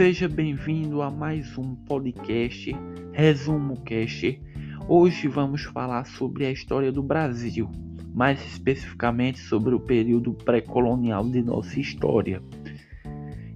[0.00, 2.74] Seja bem-vindo a mais um podcast,
[3.12, 4.40] Resumo Cast.
[4.88, 7.70] Hoje vamos falar sobre a história do Brasil,
[8.14, 12.42] mais especificamente sobre o período pré-colonial de nossa história.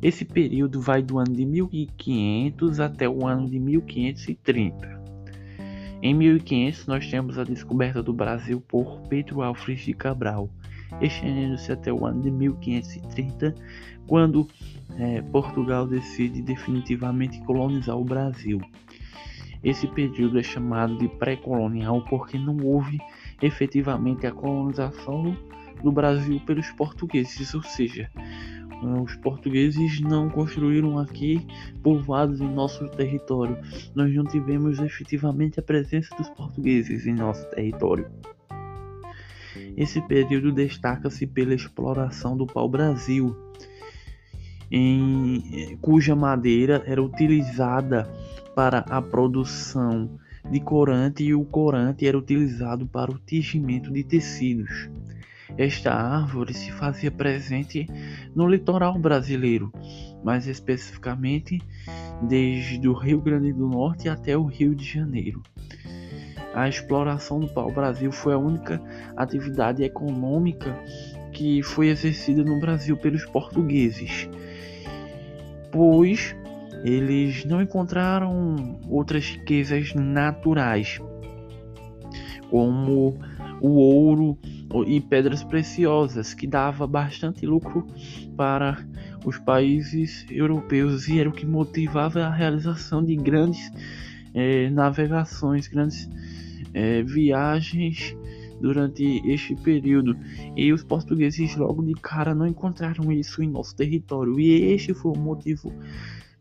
[0.02, 5.02] Esse período vai do ano de 1500 até o ano de 1530.
[6.02, 10.50] Em 1500 nós temos a descoberta do Brasil por Pedro Álvares de Cabral,
[11.00, 13.54] estendendo-se até o ano de 1530,
[14.06, 14.46] quando
[14.98, 18.60] é, Portugal decide definitivamente colonizar o Brasil.
[19.62, 22.98] Esse período é chamado de pré-colonial porque não houve
[23.40, 25.36] efetivamente a colonização
[25.82, 28.10] do Brasil pelos portugueses, ou seja,
[29.02, 31.46] os portugueses não construíram aqui
[31.82, 33.56] povoados em nosso território.
[33.94, 38.06] Nós não tivemos efetivamente a presença dos portugueses em nosso território.
[39.76, 43.36] Esse período destaca-se pela exploração do pau-brasil,
[45.80, 48.08] cuja madeira era utilizada
[48.54, 50.18] para a produção
[50.50, 54.88] de corante e o corante era utilizado para o tingimento de tecidos.
[55.56, 57.86] Esta árvore se fazia presente
[58.34, 59.72] no litoral brasileiro,
[60.24, 61.60] mais especificamente
[62.22, 65.42] desde o Rio Grande do Norte até o Rio de Janeiro.
[66.54, 68.80] A exploração do pau-brasil foi a única
[69.16, 70.74] atividade econômica
[71.32, 74.28] que foi exercida no Brasil pelos portugueses
[75.74, 76.36] pois
[76.84, 81.00] eles não encontraram outras riquezas naturais,
[82.48, 83.18] como
[83.60, 84.38] o ouro
[84.86, 87.84] e pedras preciosas, que dava bastante lucro
[88.36, 88.86] para
[89.24, 93.72] os países europeus e era o que motivava a realização de grandes
[94.34, 96.08] eh, navegações, grandes
[96.74, 98.16] eh, viagens
[98.60, 100.16] durante este período
[100.56, 105.12] e os portugueses logo de cara não encontraram isso em nosso território e este foi
[105.12, 105.72] o motivo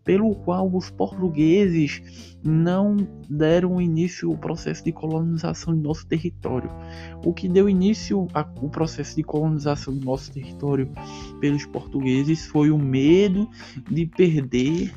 [0.04, 2.02] pelo qual os portugueses
[2.44, 2.98] não
[3.30, 6.70] deram início ao processo de colonização de nosso território.
[7.26, 10.90] O que deu início ao processo de colonização do nosso território
[11.40, 13.50] pelos portugueses foi o medo
[13.90, 14.94] de perder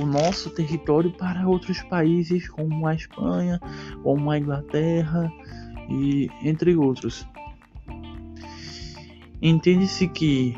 [0.00, 3.60] o nosso território para outros países como a Espanha,
[4.02, 5.32] como a Inglaterra,
[5.88, 7.26] e entre outros.
[9.40, 10.56] Entende-se que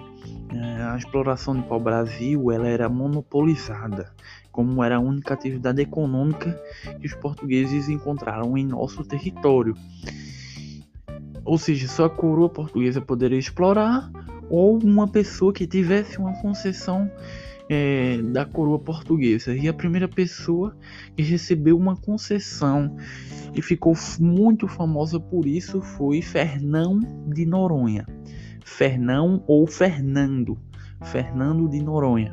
[0.52, 4.12] é, a exploração do pau-brasil ela era monopolizada,
[4.52, 6.60] como era a única atividade econômica
[7.00, 9.74] que os portugueses encontraram em nosso território.
[11.44, 14.10] Ou seja, só a coroa portuguesa poderia explorar
[14.54, 17.10] ou uma pessoa que tivesse uma concessão
[17.68, 19.52] é, da coroa portuguesa.
[19.52, 20.76] E a primeira pessoa
[21.16, 22.96] que recebeu uma concessão
[23.52, 28.06] e ficou muito famosa por isso foi Fernão de Noronha.
[28.64, 30.56] Fernão ou Fernando.
[31.02, 32.32] Fernando de Noronha.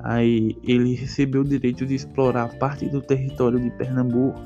[0.00, 4.40] Aí ele recebeu o direito de explorar parte do território de Pernambuco,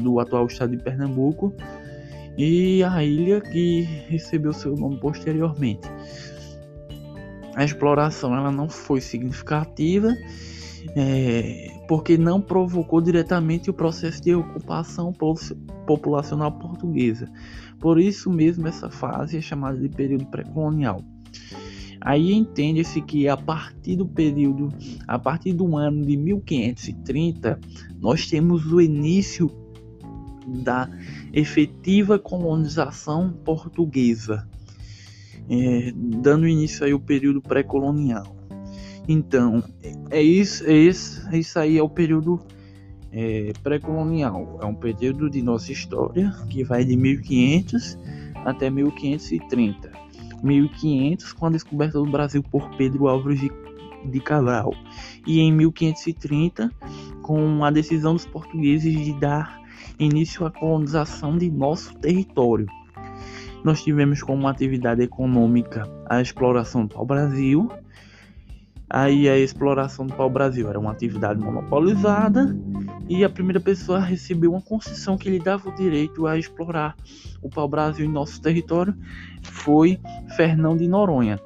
[0.00, 1.52] do atual estado de Pernambuco,
[2.38, 5.88] e a ilha que recebeu seu nome posteriormente.
[7.56, 10.14] A exploração ela não foi significativa
[10.94, 15.12] é, porque não provocou diretamente o processo de ocupação
[15.84, 17.28] populacional portuguesa.
[17.80, 21.02] Por isso mesmo essa fase é chamada de período pré-colonial.
[22.00, 24.68] Aí entende-se que a partir do período,
[25.08, 27.58] a partir do ano de 1530,
[28.00, 29.48] nós temos o início
[30.48, 30.88] da
[31.32, 34.48] efetiva colonização portuguesa,
[35.48, 38.36] é, dando início aí ao período pré-colonial.
[39.08, 39.62] Então,
[40.10, 42.40] é isso, é isso, é isso aí é o período
[43.12, 44.58] é, pré-colonial.
[44.62, 47.98] É um período de nossa história que vai de 1500
[48.44, 49.90] até 1530.
[50.42, 53.50] 1500 com a descoberta do Brasil por Pedro Álvares de,
[54.04, 54.72] de Cabral
[55.26, 56.70] e em 1530
[57.28, 59.60] com a decisão dos portugueses de dar
[59.98, 62.66] início à colonização de nosso território.
[63.62, 67.70] Nós tivemos como atividade econômica a exploração do pau-brasil,
[68.90, 72.56] Aí a exploração do pau-brasil era uma atividade monopolizada
[73.06, 76.96] e a primeira pessoa recebeu uma concessão que lhe dava o direito a explorar
[77.42, 78.96] o pau-brasil em nosso território
[79.42, 80.00] foi
[80.36, 81.38] Fernão de Noronha.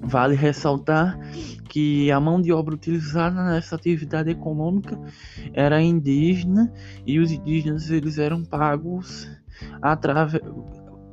[0.00, 1.18] Vale ressaltar
[1.74, 4.96] que a mão de obra utilizada nessa atividade econômica
[5.52, 6.72] era indígena
[7.04, 9.28] e os indígenas eles eram pagos
[9.82, 10.40] através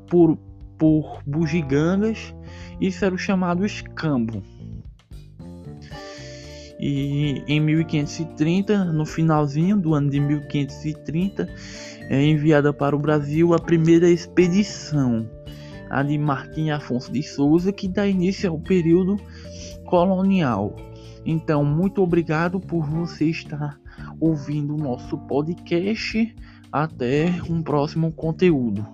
[0.07, 0.37] por
[0.77, 2.35] por bugigangas,
[2.79, 4.43] isso era o chamado escambo.
[6.79, 11.47] E em 1530, no finalzinho do ano de 1530,
[12.07, 15.27] é enviada para o Brasil a primeira expedição,
[15.89, 19.17] a de Marquinhos Afonso de Souza, que dá início ao período
[19.91, 20.73] colonial.
[21.25, 23.77] Então, muito obrigado por você estar
[24.21, 26.33] ouvindo o nosso podcast.
[26.71, 28.87] Até um próximo conteúdo.